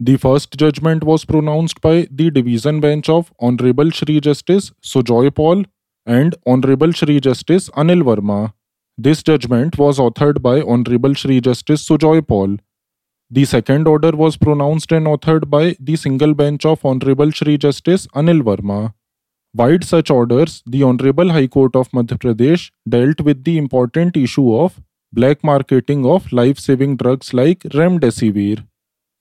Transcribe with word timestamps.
The 0.00 0.16
first 0.16 0.56
judgment 0.58 1.04
was 1.04 1.24
pronounced 1.24 1.80
by 1.80 2.08
the 2.10 2.28
division 2.28 2.80
bench 2.80 3.08
of 3.08 3.32
Honorable 3.38 3.90
Shri 3.90 4.18
Justice 4.18 4.72
Sujoy 4.82 5.32
Paul 5.32 5.64
and 6.04 6.34
Honorable 6.44 6.90
Shri 6.90 7.20
Justice 7.20 7.70
Anil 7.70 8.02
Verma. 8.02 8.54
This 8.98 9.22
judgment 9.22 9.78
was 9.78 10.00
authored 10.00 10.42
by 10.42 10.60
Honorable 10.62 11.14
Shri 11.14 11.40
Justice 11.40 11.88
Sujoy 11.88 12.26
Paul. 12.26 12.56
The 13.30 13.44
second 13.44 13.86
order 13.86 14.10
was 14.10 14.36
pronounced 14.36 14.90
and 14.90 15.06
authored 15.06 15.48
by 15.48 15.76
the 15.78 15.94
single 15.94 16.34
bench 16.34 16.66
of 16.66 16.84
Honorable 16.84 17.30
Shri 17.30 17.56
Justice 17.56 18.08
Anil 18.08 18.42
Verma. 18.42 18.94
Vide 19.54 19.84
such 19.84 20.10
orders, 20.10 20.64
the 20.66 20.82
Honorable 20.82 21.30
High 21.30 21.46
Court 21.46 21.76
of 21.76 21.88
Madhya 21.92 22.18
Pradesh 22.18 22.72
dealt 22.88 23.20
with 23.20 23.44
the 23.44 23.58
important 23.58 24.16
issue 24.16 24.56
of 24.56 24.80
black 25.12 25.44
marketing 25.44 26.04
of 26.04 26.32
life 26.32 26.58
saving 26.58 26.96
drugs 26.96 27.32
like 27.32 27.60
remdesivir. 27.60 28.66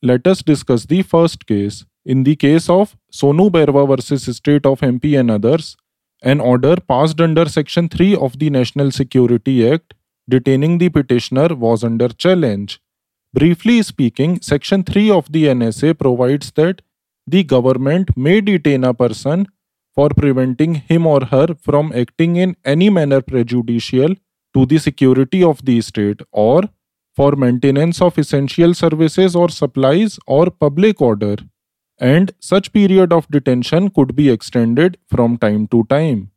Let 0.05 0.27
us 0.27 0.41
discuss 0.43 0.85
the 0.85 1.01
first 1.01 1.47
case. 1.47 1.85
In 2.05 2.23
the 2.23 2.35
case 2.35 2.69
of 2.69 2.97
Sonu 3.09 3.49
Bairwa 3.49 3.87
versus 3.87 4.25
State 4.35 4.65
of 4.65 4.81
MP 4.81 5.17
and 5.17 5.31
others, 5.31 5.77
an 6.21 6.41
order 6.41 6.75
passed 6.75 7.21
under 7.21 7.45
Section 7.47 7.87
3 7.87 8.17
of 8.17 8.37
the 8.37 8.49
National 8.49 8.91
Security 8.91 9.65
Act 9.65 9.93
detaining 10.27 10.77
the 10.77 10.89
petitioner 10.89 11.55
was 11.55 11.85
under 11.85 12.09
challenge. 12.09 12.81
Briefly 13.33 13.81
speaking, 13.81 14.41
Section 14.41 14.83
3 14.83 15.09
of 15.09 15.31
the 15.31 15.45
NSA 15.45 15.97
provides 15.97 16.51
that 16.57 16.81
the 17.25 17.45
government 17.45 18.17
may 18.17 18.41
detain 18.41 18.83
a 18.83 18.93
person 18.93 19.47
for 19.95 20.09
preventing 20.09 20.75
him 20.75 21.07
or 21.07 21.23
her 21.27 21.55
from 21.61 21.93
acting 21.95 22.35
in 22.35 22.57
any 22.65 22.89
manner 22.89 23.21
prejudicial 23.21 24.15
to 24.53 24.65
the 24.65 24.79
security 24.79 25.41
of 25.41 25.63
the 25.63 25.79
state 25.79 26.19
or 26.33 26.63
for 27.15 27.35
maintenance 27.35 28.01
of 28.01 28.17
essential 28.17 28.73
services 28.73 29.35
or 29.35 29.49
supplies 29.49 30.19
or 30.25 30.49
public 30.49 31.01
order, 31.01 31.35
and 31.99 32.31
such 32.39 32.73
period 32.73 33.13
of 33.13 33.27
detention 33.29 33.89
could 33.89 34.15
be 34.15 34.29
extended 34.29 34.97
from 35.07 35.37
time 35.37 35.67
to 35.67 35.83
time. 35.85 36.31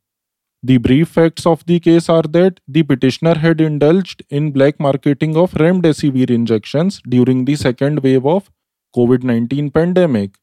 The 0.63 0.77
brief 0.77 1.09
facts 1.09 1.45
of 1.45 1.65
the 1.65 1.79
case 1.79 2.09
are 2.09 2.23
that 2.23 2.59
the 2.67 2.83
petitioner 2.83 3.35
had 3.35 3.61
indulged 3.61 4.23
in 4.29 4.51
black 4.51 4.79
marketing 4.79 5.37
of 5.37 5.51
remdesivir 5.53 6.29
injections 6.29 7.01
during 7.07 7.45
the 7.45 7.55
second 7.55 7.99
wave 7.99 8.25
of 8.25 8.51
COVID-19 8.95 9.73
pandemic 9.73 10.37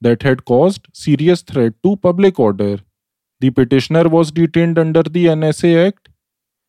that 0.00 0.22
had 0.22 0.44
caused 0.44 0.86
serious 0.92 1.42
threat 1.42 1.74
to 1.82 1.96
public 1.96 2.38
order. 2.38 2.78
The 3.40 3.50
petitioner 3.50 4.08
was 4.08 4.30
detained 4.30 4.78
under 4.78 5.02
the 5.02 5.26
NSA 5.26 5.88
Act 5.88 6.01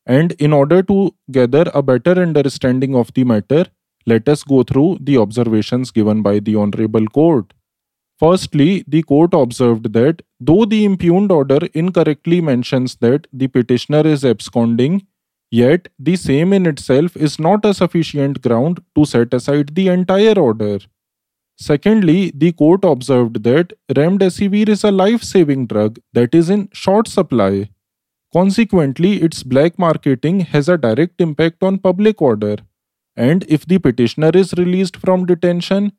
and 0.06 0.34
in 0.34 0.54
order 0.54 0.82
to 0.84 1.16
gather 1.32 1.70
a 1.73 1.82
better 1.82 2.22
understanding 2.22 2.96
of 2.96 3.14
the 3.14 3.23
matter, 3.23 3.66
let 4.06 4.28
us 4.28 4.44
go 4.44 4.64
through 4.64 4.98
the 5.02 5.18
observations 5.18 5.92
given 5.92 6.22
by 6.22 6.40
the 6.40 6.56
Honorable 6.56 7.06
Court. 7.08 7.54
Firstly, 8.20 8.84
the 8.88 9.02
court 9.04 9.34
observed 9.34 9.94
that 9.94 10.22
though 10.40 10.66
the 10.66 10.86
impugned 10.86 11.31
order 11.31 11.59
incorrectly 11.74 12.42
mentions 12.42 12.96
that 12.98 13.28
the 13.34 13.48
petitioner 13.48 14.06
is 14.06 14.24
absconding, 14.24 15.08
yet 15.52 15.88
the 16.00 16.16
same 16.16 16.53
in 16.53 16.66
itself 16.66 17.16
is 17.18 17.40
not 17.40 17.66
a 17.66 17.74
sufficient 17.74 18.42
ground 18.42 18.81
to 18.96 19.06
set 19.06 19.34
aside 19.34 19.75
the 19.75 19.88
entire 19.88 20.38
order. 20.38 20.80
Secondly, 21.58 22.31
the 22.36 22.52
court 22.52 22.84
observed 22.84 23.44
that 23.44 23.74
remdesivir 23.90 24.69
is 24.69 24.84
a 24.84 24.92
life 24.92 25.24
saving 25.24 25.68
drug 25.68 26.00
that 26.13 26.34
is 26.34 26.50
in 26.50 26.69
short 26.74 27.08
supply 27.08 27.69
Consequently, 28.33 29.21
its 29.21 29.44
black 29.44 29.77
marketing 29.77 30.39
has 30.39 30.67
a 30.67 30.77
direct 30.77 31.21
impact 31.21 31.61
on 31.61 31.77
public 31.77 32.19
order, 32.19 32.57
and 33.16 33.45
if 33.47 33.66
the 33.66 33.77
petitioner 33.77 34.31
is 34.33 34.53
released 34.53 34.97
from 34.97 35.27
detention, 35.27 35.91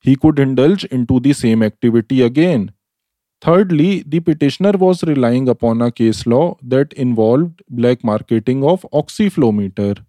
he 0.00 0.14
could 0.14 0.38
indulge 0.38 0.84
into 0.84 1.18
the 1.18 1.32
same 1.32 1.64
activity 1.64 2.22
again. 2.22 2.70
Thirdly, 3.42 4.04
the 4.06 4.20
petitioner 4.20 4.72
was 4.72 5.02
relying 5.02 5.48
upon 5.48 5.82
a 5.82 5.90
case 5.90 6.26
law 6.26 6.56
that 6.62 6.92
involved 6.92 7.62
black 7.68 8.04
marketing 8.04 8.62
of 8.62 8.86
oxyflometer. 8.92 10.04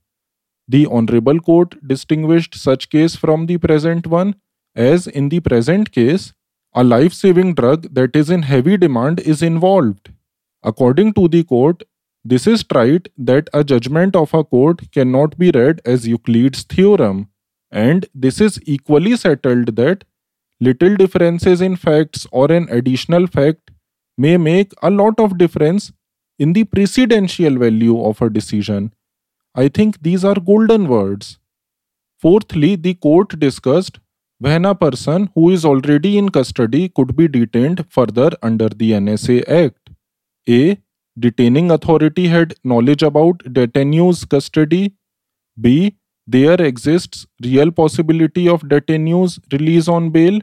The 0.67 0.85
Honorable 0.85 1.39
Court 1.39 1.75
distinguished 1.85 2.55
such 2.55 2.89
case 2.89 3.15
from 3.15 3.47
the 3.47 3.57
present 3.57 4.05
one, 4.05 4.35
as 4.75 5.07
in 5.07 5.29
the 5.29 5.39
present 5.39 5.91
case, 5.91 6.33
a 6.73 6.83
life 6.83 7.13
saving 7.13 7.55
drug 7.55 7.93
that 7.93 8.15
is 8.15 8.29
in 8.29 8.43
heavy 8.43 8.77
demand 8.77 9.19
is 9.21 9.41
involved. 9.41 10.11
According 10.63 11.13
to 11.13 11.27
the 11.27 11.43
court, 11.43 11.83
this 12.23 12.45
is 12.45 12.63
trite 12.63 13.09
that 13.17 13.49
a 13.53 13.63
judgment 13.63 14.15
of 14.15 14.33
a 14.33 14.43
court 14.43 14.91
cannot 14.91 15.37
be 15.37 15.51
read 15.51 15.81
as 15.85 16.07
Euclid's 16.07 16.63
theorem, 16.63 17.29
and 17.71 18.05
this 18.13 18.39
is 18.39 18.59
equally 18.65 19.15
settled 19.15 19.75
that 19.75 20.03
little 20.59 20.95
differences 20.95 21.61
in 21.61 21.75
facts 21.75 22.27
or 22.31 22.51
an 22.51 22.67
additional 22.69 23.25
fact 23.25 23.71
may 24.17 24.37
make 24.37 24.71
a 24.83 24.91
lot 24.91 25.19
of 25.19 25.37
difference 25.37 25.91
in 26.37 26.53
the 26.53 26.63
precedential 26.63 27.57
value 27.57 27.99
of 28.03 28.21
a 28.21 28.29
decision. 28.29 28.93
I 29.55 29.67
think 29.67 30.01
these 30.03 30.23
are 30.23 30.35
golden 30.35 30.87
words. 30.87 31.39
Fourthly, 32.19 32.75
the 32.75 32.93
court 32.93 33.39
discussed 33.39 33.99
when 34.37 34.65
a 34.65 34.75
person 34.75 35.29
who 35.33 35.49
is 35.49 35.65
already 35.65 36.17
in 36.17 36.29
custody 36.29 36.89
could 36.89 37.15
be 37.15 37.27
detained 37.27 37.85
further 37.89 38.29
under 38.43 38.69
the 38.69 38.91
NSA 38.91 39.47
Act. 39.49 39.80
A. 40.49 40.77
Detaining 41.19 41.71
authority 41.71 42.27
had 42.27 42.55
knowledge 42.63 43.03
about 43.03 43.39
detainee's 43.39 44.25
custody. 44.25 44.93
B. 45.59 45.95
There 46.25 46.61
exists 46.61 47.25
real 47.43 47.71
possibility 47.71 48.47
of 48.47 48.61
detainee's 48.61 49.39
release 49.51 49.87
on 49.87 50.09
bail. 50.11 50.39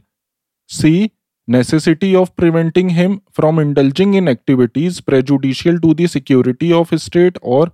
C. 0.69 1.13
Necessity 1.47 2.15
of 2.15 2.37
preventing 2.37 2.91
him 2.91 3.23
from 3.33 3.59
indulging 3.59 4.15
in 4.15 4.29
activities 4.29 5.01
prejudicial 5.01 5.81
to 5.81 5.95
the 5.95 6.07
security 6.07 6.73
of 6.73 6.91
state 7.01 7.39
or 7.41 7.73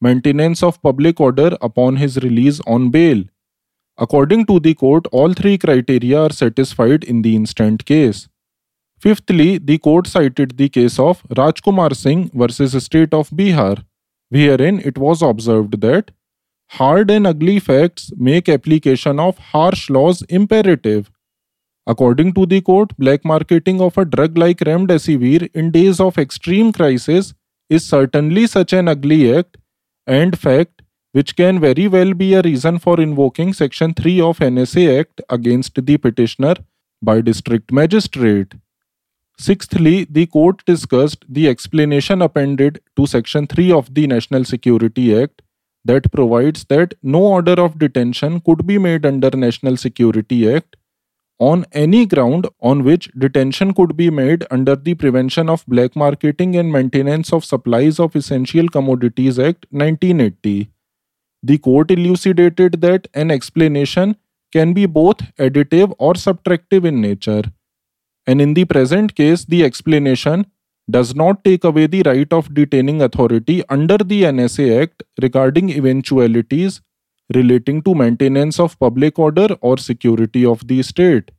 maintenance 0.00 0.62
of 0.62 0.82
public 0.82 1.20
order 1.20 1.56
upon 1.62 1.96
his 1.96 2.16
release 2.18 2.60
on 2.66 2.90
bail. 2.90 3.22
According 3.96 4.46
to 4.46 4.58
the 4.58 4.74
court, 4.74 5.06
all 5.12 5.32
three 5.32 5.56
criteria 5.56 6.22
are 6.22 6.32
satisfied 6.32 7.04
in 7.04 7.22
the 7.22 7.36
instant 7.36 7.84
case. 7.84 8.28
Fifthly, 9.04 9.58
the 9.58 9.76
court 9.76 10.06
cited 10.06 10.56
the 10.56 10.70
case 10.70 10.98
of 10.98 11.22
Rajkumar 11.38 11.94
Singh 11.94 12.30
versus 12.32 12.72
State 12.82 13.12
of 13.12 13.28
Bihar, 13.28 13.84
wherein 14.30 14.80
it 14.80 14.96
was 14.96 15.20
observed 15.20 15.78
that 15.82 16.10
hard 16.70 17.10
and 17.10 17.26
ugly 17.26 17.58
facts 17.58 18.10
make 18.16 18.48
application 18.48 19.20
of 19.20 19.36
harsh 19.50 19.90
laws 19.90 20.22
imperative. 20.22 21.10
According 21.86 22.32
to 22.32 22.46
the 22.46 22.62
court, 22.62 22.96
black 22.96 23.26
marketing 23.26 23.82
of 23.82 23.98
a 23.98 24.06
drug 24.06 24.38
like 24.38 24.60
remdesivir 24.60 25.50
in 25.52 25.70
days 25.70 26.00
of 26.00 26.16
extreme 26.16 26.72
crisis 26.72 27.34
is 27.68 27.84
certainly 27.84 28.46
such 28.46 28.72
an 28.72 28.88
ugly 28.88 29.36
act 29.36 29.58
and 30.06 30.38
fact 30.38 30.80
which 31.12 31.36
can 31.36 31.60
very 31.60 31.88
well 31.88 32.14
be 32.14 32.32
a 32.32 32.40
reason 32.40 32.78
for 32.78 32.98
invoking 32.98 33.52
section 33.52 33.92
3 33.92 34.20
of 34.22 34.38
NSA 34.38 35.00
Act 35.00 35.20
against 35.28 35.86
the 35.86 35.98
petitioner 35.98 36.54
by 37.02 37.20
district 37.20 37.70
magistrate. 37.70 38.54
Sixthly, 39.38 40.04
the 40.04 40.26
court 40.26 40.64
discussed 40.64 41.24
the 41.28 41.48
explanation 41.48 42.22
appended 42.22 42.80
to 42.96 43.06
Section 43.06 43.46
3 43.46 43.72
of 43.72 43.92
the 43.94 44.06
National 44.06 44.44
Security 44.44 45.20
Act 45.20 45.42
that 45.84 46.10
provides 46.12 46.64
that 46.66 46.94
no 47.02 47.20
order 47.20 47.60
of 47.60 47.78
detention 47.78 48.40
could 48.40 48.66
be 48.66 48.78
made 48.78 49.04
under 49.04 49.30
National 49.30 49.76
Security 49.76 50.54
Act 50.54 50.76
on 51.40 51.66
any 51.72 52.06
ground 52.06 52.46
on 52.60 52.84
which 52.84 53.10
detention 53.18 53.74
could 53.74 53.96
be 53.96 54.08
made 54.08 54.46
under 54.52 54.76
the 54.76 54.94
Prevention 54.94 55.50
of 55.50 55.66
Black 55.66 55.96
Marketing 55.96 56.56
and 56.56 56.72
Maintenance 56.72 57.32
of 57.32 57.44
Supplies 57.44 57.98
of 57.98 58.14
Essential 58.14 58.68
Commodities 58.68 59.38
Act 59.38 59.66
1980. 59.70 60.70
The 61.42 61.58
court 61.58 61.90
elucidated 61.90 62.80
that 62.80 63.08
an 63.12 63.32
explanation 63.32 64.16
can 64.52 64.72
be 64.72 64.86
both 64.86 65.18
additive 65.36 65.92
or 65.98 66.14
subtractive 66.14 66.84
in 66.84 67.00
nature 67.00 67.42
and 68.26 68.40
in 68.40 68.54
the 68.54 68.64
present 68.64 69.14
case, 69.14 69.44
the 69.44 69.64
explanation 69.64 70.46
does 70.90 71.14
not 71.14 71.44
take 71.44 71.64
away 71.64 71.86
the 71.86 72.02
right 72.02 72.32
of 72.32 72.52
detaining 72.52 73.00
authority 73.02 73.62
under 73.68 73.96
the 73.96 74.22
NSA 74.24 74.82
Act 74.82 75.02
regarding 75.22 75.70
eventualities 75.70 76.80
relating 77.32 77.80
to 77.82 77.94
maintenance 77.94 78.60
of 78.60 78.78
public 78.78 79.18
order 79.18 79.48
or 79.62 79.78
security 79.78 80.44
of 80.44 80.66
the 80.68 80.82
state. 80.82 81.30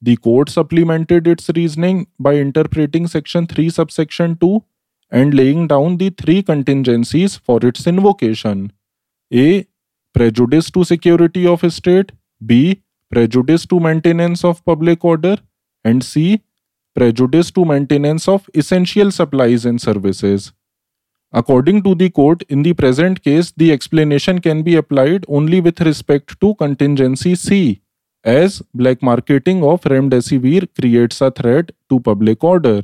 The 0.00 0.16
court 0.16 0.48
supplemented 0.48 1.26
its 1.26 1.50
reasoning 1.54 2.06
by 2.18 2.34
interpreting 2.36 3.08
section 3.08 3.46
3 3.46 3.68
subsection 3.68 4.36
2 4.36 4.62
and 5.10 5.34
laying 5.34 5.66
down 5.66 5.96
the 5.96 6.10
three 6.10 6.42
contingencies 6.42 7.36
for 7.36 7.58
its 7.62 7.86
invocation. 7.86 8.72
A. 9.32 9.66
Prejudice 10.14 10.70
to 10.70 10.84
security 10.84 11.46
of 11.46 11.60
state. 11.72 12.12
B. 12.44 12.82
Prejudice 13.10 13.66
to 13.66 13.80
maintenance 13.80 14.44
of 14.44 14.64
public 14.64 15.04
order. 15.04 15.36
And 15.88 16.04
C. 16.12 16.42
Prejudice 16.98 17.50
to 17.56 17.64
maintenance 17.64 18.28
of 18.28 18.48
essential 18.62 19.10
supplies 19.18 19.64
and 19.64 19.80
services. 19.88 20.52
According 21.40 21.82
to 21.82 21.94
the 21.94 22.08
court, 22.10 22.42
in 22.48 22.62
the 22.62 22.72
present 22.72 23.22
case, 23.22 23.52
the 23.56 23.70
explanation 23.72 24.40
can 24.46 24.62
be 24.62 24.76
applied 24.76 25.26
only 25.28 25.60
with 25.60 25.80
respect 25.88 26.40
to 26.40 26.54
contingency 26.62 27.34
C, 27.34 27.82
as 28.24 28.62
black 28.74 29.02
marketing 29.02 29.62
of 29.62 29.82
remdesivir 29.92 30.68
creates 30.80 31.20
a 31.20 31.30
threat 31.30 31.70
to 31.90 32.00
public 32.00 32.42
order. 32.42 32.80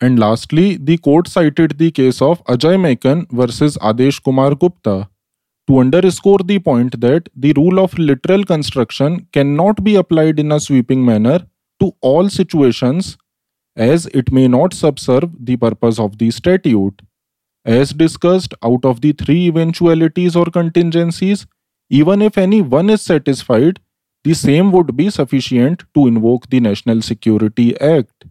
And 0.00 0.18
lastly, 0.18 0.66
the 0.90 0.96
court 0.96 1.28
cited 1.28 1.76
the 1.78 1.90
case 1.90 2.22
of 2.22 2.42
Ajay 2.46 2.76
Maken 2.86 3.26
versus 3.30 3.76
Adesh 3.92 4.22
Kumar 4.24 4.54
Gupta 4.54 5.08
to 5.68 5.78
underscore 5.78 6.42
the 6.52 6.58
point 6.58 7.00
that 7.00 7.28
the 7.36 7.52
rule 7.52 7.78
of 7.78 7.96
literal 7.98 8.44
construction 8.44 9.26
cannot 9.32 9.84
be 9.84 9.96
applied 9.96 10.40
in 10.40 10.50
a 10.52 10.58
sweeping 10.58 11.04
manner 11.04 11.40
to 11.80 11.92
all 12.00 12.28
situations 12.28 13.16
as 13.76 14.06
it 14.06 14.32
may 14.32 14.46
not 14.48 14.74
subserve 14.74 15.30
the 15.38 15.56
purpose 15.56 15.98
of 15.98 16.18
the 16.18 16.30
statute. 16.30 17.02
As 17.64 17.92
discussed, 17.92 18.54
out 18.62 18.84
of 18.84 19.00
the 19.00 19.12
three 19.12 19.46
eventualities 19.48 20.34
or 20.34 20.46
contingencies, 20.46 21.46
even 21.88 22.22
if 22.22 22.38
any 22.38 22.62
one 22.62 22.90
is 22.90 23.02
satisfied, 23.02 23.80
the 24.24 24.34
same 24.34 24.70
would 24.72 24.96
be 24.96 25.10
sufficient 25.10 25.84
to 25.94 26.06
invoke 26.06 26.48
the 26.50 26.60
National 26.60 27.02
Security 27.02 27.78
Act. 27.80 28.24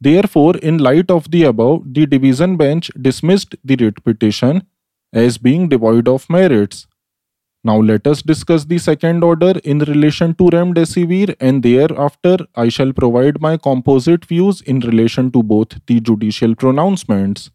Therefore, 0.00 0.56
in 0.58 0.78
light 0.78 1.10
of 1.10 1.30
the 1.30 1.44
above, 1.44 1.82
the 1.94 2.06
division 2.06 2.56
bench 2.56 2.90
dismissed 3.00 3.56
the 3.64 3.76
writ 3.76 4.02
petition 4.04 4.62
as 5.12 5.38
being 5.38 5.68
devoid 5.68 6.06
of 6.08 6.28
merits. 6.28 6.86
Now 7.66 7.80
let 7.80 8.06
us 8.06 8.22
discuss 8.22 8.64
the 8.64 8.78
second 8.78 9.24
order 9.24 9.52
in 9.64 9.80
relation 9.80 10.34
to 10.34 10.44
remdesivir 10.54 11.34
and 11.40 11.64
thereafter 11.64 12.36
I 12.54 12.68
shall 12.68 12.92
provide 12.92 13.40
my 13.40 13.56
composite 13.56 14.24
views 14.24 14.60
in 14.60 14.78
relation 14.80 15.32
to 15.32 15.42
both 15.42 15.72
the 15.86 15.98
judicial 15.98 16.54
pronouncements. 16.54 17.50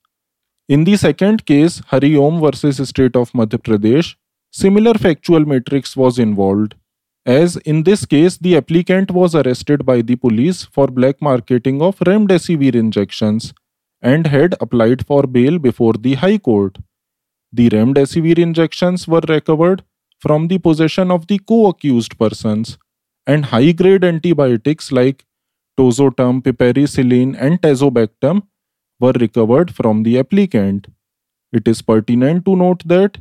In 0.67 0.83
the 0.83 0.97
second 0.97 1.45
case, 1.45 1.81
Hari 1.91 2.17
Om 2.17 2.41
versus 2.41 2.81
State 2.89 3.15
of 3.15 3.31
Madhya 3.31 3.59
Pradesh, 3.67 4.15
similar 4.51 4.95
factual 4.95 5.45
matrix 5.45 5.95
was 5.95 6.19
involved 6.19 6.75
as 7.25 7.55
in 7.73 7.83
this 7.83 8.03
case 8.05 8.37
the 8.37 8.57
applicant 8.57 9.11
was 9.11 9.33
arrested 9.33 9.85
by 9.85 10.01
the 10.01 10.17
police 10.17 10.65
for 10.65 10.87
black 10.87 11.21
marketing 11.21 11.81
of 11.81 11.99
remdesivir 11.99 12.75
injections 12.75 13.53
and 14.01 14.27
had 14.27 14.55
applied 14.59 15.05
for 15.05 15.23
bail 15.37 15.57
before 15.59 15.93
the 15.93 16.15
high 16.15 16.37
court 16.49 16.79
the 17.53 17.69
remdesivir 17.69 18.37
injections 18.39 19.07
were 19.07 19.23
recovered 19.29 19.83
from 20.21 20.47
the 20.47 20.59
possession 20.59 21.11
of 21.11 21.27
the 21.27 21.39
co-accused 21.39 22.17
persons 22.17 22.77
and 23.27 23.45
high 23.45 23.71
grade 23.71 24.03
antibiotics 24.03 24.91
like 24.91 25.25
tozotone 25.77 26.41
piperacillin 26.41 27.35
and 27.39 27.61
tazobactam 27.61 28.43
were 28.99 29.17
recovered 29.25 29.73
from 29.73 30.03
the 30.03 30.17
applicant 30.19 30.87
it 31.51 31.67
is 31.67 31.81
pertinent 31.81 32.45
to 32.45 32.55
note 32.55 32.87
that 32.95 33.17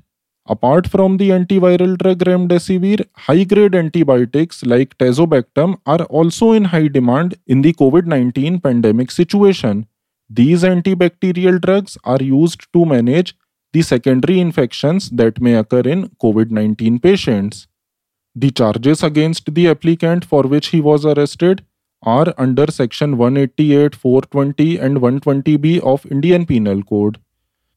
Apart 0.47 0.88
from 0.88 1.17
the 1.19 1.31
antiviral 1.31 1.97
drug 1.97 2.19
remdesivir, 2.20 3.05
high-grade 3.14 3.75
antibiotics 3.75 4.64
like 4.64 4.97
tazobactam 4.99 5.76
are 5.87 6.02
also 6.05 6.52
in 6.52 6.64
high 6.64 6.88
demand 6.88 7.37
in 7.47 7.62
the 7.62 7.73
COVID-19 7.75 8.61
pandemic 8.61 9.12
situation. 9.12 9.87
These 10.29 10.64
antibacterial 10.64 11.61
drugs 11.61 11.97
are 12.02 12.20
used 12.20 12.67
to 12.73 12.85
manage 12.85 13.37
the 13.72 13.82
secondary 13.82 14.40
infections 14.40 15.11
that 15.11 15.40
may 15.40 15.55
occur 15.55 15.81
in 15.81 16.08
COVID-19 16.22 17.02
patients. 17.02 17.67
The 18.34 18.50
charges 18.50 19.02
against 19.02 19.55
the 19.55 19.69
applicant 19.69 20.25
for 20.25 20.43
which 20.43 20.69
he 20.69 20.81
was 20.81 21.05
arrested 21.05 21.64
are 22.02 22.32
under 22.38 22.67
section 22.70 23.17
188, 23.19 23.94
420 23.94 24.78
and 24.78 24.99
120B 24.99 25.81
of 25.81 26.06
Indian 26.11 26.46
Penal 26.46 26.82
Code. 26.82 27.19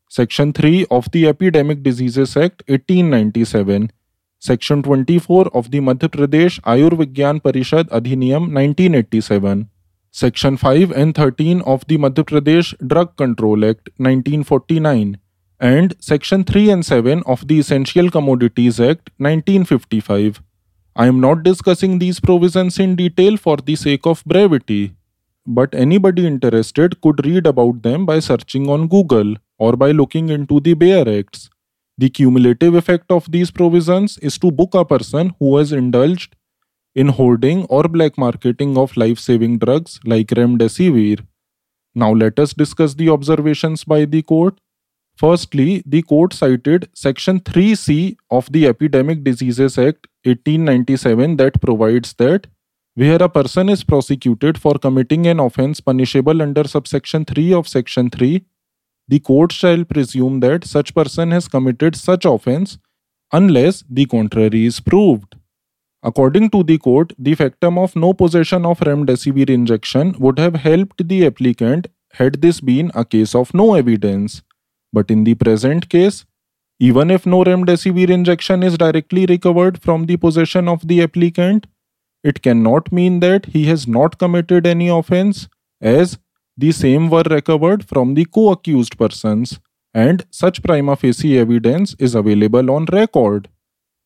Section 0.10 0.54
3 0.54 0.86
of 0.92 1.10
the 1.12 1.28
Epidemic 1.28 1.82
Diseases 1.82 2.38
Act 2.38 2.64
1897, 2.68 3.92
Section 4.40 4.84
24 4.84 5.48
of 5.56 5.72
the 5.72 5.80
Madhya 5.80 6.10
Pradesh 6.10 6.60
Ayurvigyan 6.62 7.42
Parishad 7.42 7.90
Adhiniyam 7.90 8.54
1987, 8.54 9.70
Section 10.12 10.58
5 10.58 10.92
and 10.92 11.16
13 11.16 11.62
of 11.62 11.88
the 11.88 11.98
Madhya 11.98 12.24
Pradesh 12.24 12.76
Drug 12.88 13.16
Control 13.18 13.66
Act 13.66 13.90
1949, 13.98 15.18
and 15.68 15.94
Section 16.00 16.44
3 16.44 16.70
and 16.72 16.86
7 16.86 17.24
of 17.26 17.48
the 17.48 17.58
Essential 17.58 18.10
Commodities 18.12 18.80
Act 18.82 19.10
1955. 19.18 20.42
I 20.96 21.08
am 21.08 21.22
not 21.22 21.44
discussing 21.44 22.00
these 22.00 22.20
provisions 22.20 22.80
in 22.80 22.98
detail 22.98 23.38
for 23.38 23.56
the 23.56 23.78
sake 23.78 24.06
of 24.06 24.24
brevity, 24.26 24.94
but 25.48 25.74
anybody 25.74 26.28
interested 26.28 27.00
could 27.02 27.26
read 27.26 27.48
about 27.48 27.82
them 27.82 28.06
by 28.06 28.20
searching 28.20 28.70
on 28.70 28.90
Google 28.90 29.36
or 29.58 29.78
by 29.78 29.92
looking 29.92 30.28
into 30.28 30.60
the 30.60 30.74
Bare 30.74 31.08
Acts. 31.08 31.50
The 31.98 32.10
cumulative 32.10 32.76
effect 32.76 33.10
of 33.10 33.32
these 33.32 33.50
provisions 33.50 34.18
is 34.18 34.38
to 34.40 34.52
book 34.52 34.76
a 34.76 34.84
person 34.84 35.34
who 35.40 35.56
has 35.58 35.72
indulged 35.72 36.36
in 36.94 37.08
hoarding 37.08 37.64
or 37.66 37.84
black 37.84 38.18
marketing 38.18 38.78
of 38.78 38.98
life 38.98 39.18
saving 39.18 39.60
drugs 39.60 40.00
like 40.04 40.28
remdesivir. 40.28 41.26
Now 41.96 42.12
let 42.12 42.38
us 42.38 42.54
discuss 42.54 42.96
the 42.96 43.10
observations 43.10 43.86
by 43.86 44.04
the 44.04 44.24
court. 44.24 44.60
Firstly, 45.16 45.84
the 45.86 46.02
court 46.02 46.34
cited 46.34 46.90
Section 46.94 47.40
3C 47.40 48.18
of 48.32 48.52
the 48.52 48.68
Epidemic 48.68 49.24
Diseases 49.24 49.78
Act 49.78 50.08
1897 50.24 51.38
that 51.38 51.62
provides 51.62 52.14
that 52.14 52.48
where 52.96 53.22
a 53.22 53.30
person 53.30 53.70
is 53.70 53.84
prosecuted 53.84 54.58
for 54.58 54.74
committing 54.76 55.28
an 55.28 55.40
offense 55.40 55.80
punishable 55.80 56.42
under 56.42 56.64
subsection 56.64 57.26
3 57.26 57.54
of 57.54 57.68
section 57.68 58.10
3 58.10 58.44
the 59.08 59.20
court 59.20 59.52
shall 59.52 59.84
presume 59.84 60.40
that 60.40 60.64
such 60.64 60.94
person 60.96 61.32
has 61.32 61.48
committed 61.48 61.96
such 61.96 62.26
offense 62.26 62.78
unless 63.32 63.84
the 63.90 64.06
contrary 64.06 64.66
is 64.66 64.80
proved. 64.80 65.36
According 66.02 66.50
to 66.52 66.64
the 66.64 66.78
court, 66.78 67.14
the 67.18 67.36
factum 67.36 67.78
of 67.78 67.96
no 67.96 68.14
possession 68.14 68.66
of 68.66 68.80
remdesivir 68.80 69.50
injection 69.50 70.16
would 70.20 70.40
have 70.40 70.56
helped 70.56 71.08
the 71.08 71.26
applicant 71.26 71.88
had 72.14 72.42
this 72.42 72.62
been 72.62 72.92
a 72.94 73.04
case 73.04 73.34
of 73.36 73.54
no 73.54 73.74
evidence. 73.74 74.42
But 74.94 75.12
in 75.12 75.24
the 75.24 75.36
present 75.36 75.90
case, 75.90 76.26
even 76.80 77.12
if 77.12 77.26
no 77.26 77.44
remdesivir 77.44 78.10
injection 78.10 78.64
is 78.64 78.78
directly 78.78 79.26
recovered 79.26 79.82
from 79.82 80.06
the 80.06 80.18
possession 80.18 80.68
of 80.68 80.88
the 80.88 81.02
applicant, 81.04 81.68
it 82.24 82.42
cannot 82.42 82.92
mean 82.92 83.20
that 83.20 83.48
he 83.48 83.66
has 83.66 83.88
not 83.88 84.18
committed 84.18 84.66
any 84.66 84.88
offense, 84.88 85.48
as 85.82 86.18
the 86.56 86.72
same 86.72 87.10
were 87.10 87.24
recovered 87.30 87.88
from 87.88 88.14
the 88.14 88.26
co-accused 88.26 88.98
persons 88.98 89.60
and 89.94 90.26
such 90.30 90.62
prima 90.64 90.96
facie 90.96 91.38
evidence 91.38 91.96
is 92.00 92.16
available 92.16 92.72
on 92.72 92.86
record. 92.86 93.50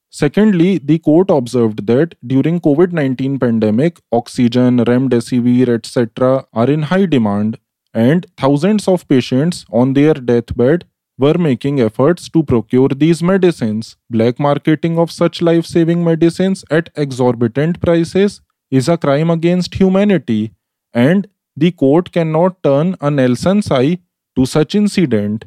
Secondly, 0.10 0.78
the 0.78 1.00
court 1.00 1.30
observed 1.30 1.86
that 1.88 2.16
during 2.26 2.60
COVID-19 2.60 3.40
pandemic, 3.40 4.00
oxygen, 4.12 4.78
remdesivir, 4.80 5.70
etc. 5.70 6.46
are 6.54 6.70
in 6.70 6.84
high 6.84 7.06
demand 7.06 7.60
and 8.06 8.28
thousands 8.38 8.88
of 8.88 9.08
patients 9.08 9.66
on 9.72 9.94
their 9.94 10.14
deathbed 10.14 10.86
were 11.18 11.38
making 11.46 11.80
efforts 11.82 12.30
to 12.30 12.44
procure 12.44 12.90
these 12.90 13.24
medicines. 13.24 13.96
Black 14.10 14.40
marketing 14.40 15.00
of 15.00 15.12
such 15.12 15.42
life-saving 15.42 16.04
medicines 16.04 16.64
at 16.70 16.92
exorbitant 16.96 17.82
prices 17.82 18.42
is 18.70 18.88
a 18.88 18.98
crime 18.98 19.32
against 19.32 19.80
humanity 19.82 20.52
and 20.94 21.28
the 21.56 21.72
court 21.72 22.12
cannot 22.12 22.62
turn 22.62 22.96
a 23.02 23.10
Nelson's 23.10 23.72
eye 23.72 23.98
to 24.36 24.46
such 24.46 24.76
incident. 24.76 25.46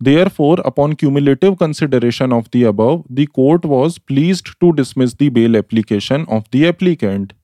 Therefore, 0.00 0.56
upon 0.64 0.94
cumulative 0.94 1.58
consideration 1.58 2.32
of 2.32 2.50
the 2.50 2.64
above, 2.64 3.04
the 3.10 3.26
court 3.26 3.64
was 3.64 3.98
pleased 3.98 4.48
to 4.60 4.72
dismiss 4.72 5.14
the 5.14 5.28
bail 5.28 5.56
application 5.56 6.24
of 6.28 6.50
the 6.50 6.66
applicant. 6.66 7.34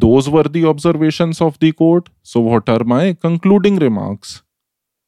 Those 0.00 0.28
were 0.30 0.44
the 0.44 0.64
observations 0.64 1.40
of 1.40 1.58
the 1.58 1.72
court, 1.72 2.08
so 2.22 2.40
what 2.40 2.68
are 2.68 2.84
my 2.84 3.14
concluding 3.14 3.76
remarks? 3.76 4.42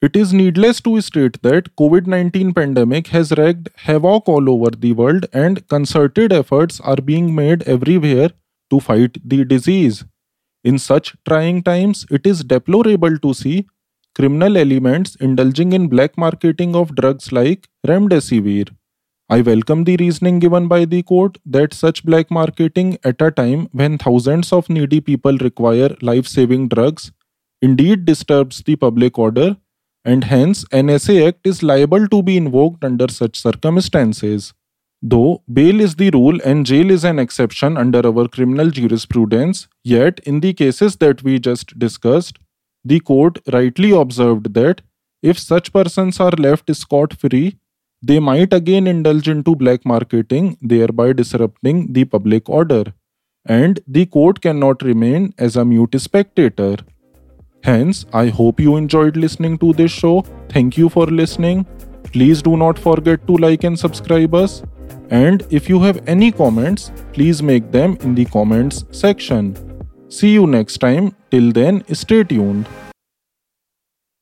It 0.03 0.17
is 0.17 0.33
needless 0.33 0.81
to 0.81 1.01
state 1.01 1.41
that 1.43 1.77
COVID-19 1.77 2.55
pandemic 2.57 3.09
has 3.09 3.31
wreaked 3.33 3.69
havoc 3.77 4.29
all 4.29 4.51
over 4.51 4.71
the 4.71 4.93
world 4.95 5.27
and 5.33 5.67
concerted 5.69 6.33
efforts 6.33 6.81
are 6.81 6.97
being 6.97 7.35
made 7.35 7.63
everywhere 7.75 8.31
to 8.71 8.81
fight 8.81 9.19
the 9.25 9.45
disease. 9.45 10.05
In 10.65 10.79
such 10.79 11.15
trying 11.29 11.63
times, 11.63 12.05
it 12.11 12.27
is 12.27 12.43
deplorable 12.43 13.17
to 13.19 13.35
see 13.35 13.67
criminal 14.17 14.57
elements 14.57 15.15
indulging 15.17 15.73
in 15.73 15.87
black 15.87 16.19
marketing 16.19 16.75
of 16.75 16.97
drugs 16.97 17.31
like 17.31 17.69
remdesivir. 17.87 18.71
I 19.33 19.43
welcome 19.43 19.85
the 19.85 19.97
reasoning 19.97 20.41
given 20.41 20.67
by 20.67 20.85
the 20.85 21.05
court 21.05 21.39
that 21.47 21.73
such 21.73 22.05
black 22.05 22.33
marketing 22.33 22.99
at 23.05 23.23
a 23.23 23.31
time 23.31 23.69
when 23.71 23.97
thousands 23.97 24.53
of 24.53 24.69
needy 24.69 25.01
people 25.01 25.39
require 25.39 25.95
life 26.03 26.27
saving 26.27 26.67
drugs 26.67 27.13
indeed 27.63 28.05
disturbs 28.05 28.61
the 28.67 28.75
public 28.75 29.21
order 29.21 29.57
and 30.05 30.25
hence 30.25 30.65
NSA 30.73 31.29
Act 31.29 31.47
is 31.47 31.63
liable 31.63 32.09
to 32.09 32.25
be 32.25 32.37
invoked 32.37 32.83
under 32.83 33.07
such 33.07 33.39
circumstances. 33.39 34.53
Though 35.01 35.45
bail 35.53 35.81
is 35.81 35.95
the 35.95 36.11
rule 36.11 36.41
and 36.45 36.67
jail 36.67 36.91
is 36.91 37.05
an 37.05 37.21
exception 37.21 37.77
under 37.77 38.05
our 38.05 38.27
criminal 38.27 38.71
jurisprudence, 38.71 39.69
yet 39.85 40.19
in 40.25 40.41
the 40.41 40.55
cases 40.55 40.97
that 40.97 41.23
we 41.23 41.39
just 41.39 41.79
discussed, 41.79 42.41
the 42.85 42.99
court 42.99 43.39
rightly 43.53 43.93
observed 43.93 44.55
that 44.55 44.81
if 45.23 45.39
such 45.39 45.73
persons 45.73 46.19
are 46.19 46.33
left 46.33 46.75
scot 46.75 47.15
free, 47.15 47.59
they 48.03 48.19
might 48.19 48.53
again 48.53 48.87
indulge 48.87 49.29
into 49.29 49.55
black 49.55 49.85
marketing, 49.85 50.57
thereby 50.61 51.13
disrupting 51.13 51.93
the 51.93 52.05
public 52.05 52.49
order. 52.49 52.85
And 53.45 53.81
the 53.87 54.07
court 54.07 54.41
cannot 54.41 54.83
remain 54.83 55.35
as 55.39 55.57
a 55.57 55.65
mute 55.65 56.01
spectator. 56.01 56.77
Hence, 57.63 58.07
I 58.13 58.29
hope 58.29 58.61
you 58.61 58.77
enjoyed 58.77 59.17
listening 59.17 59.59
to 59.59 59.73
this 59.73 59.93
show. 59.93 60.25
Thank 60.49 60.79
you 60.79 60.89
for 60.89 61.07
listening. 61.07 61.67
Please 62.05 62.43
do 62.43 62.57
not 62.57 62.79
forget 62.79 63.27
to 63.27 63.37
like 63.37 63.65
and 63.65 63.79
subscribe 63.79 64.35
us. 64.35 64.63
And 65.11 65.45
if 65.51 65.69
you 65.69 65.81
have 65.81 66.03
any 66.09 66.33
comments, 66.33 66.93
please 67.13 67.43
make 67.43 67.71
them 67.71 67.99
in 68.01 68.15
the 68.15 68.25
comments 68.25 68.85
section. 68.91 69.57
See 70.09 70.33
you 70.33 70.47
next 70.47 70.79
time. 70.79 71.15
Till 71.31 71.53
then, 71.53 71.85
stay 71.95 72.25
tuned. 72.25 72.67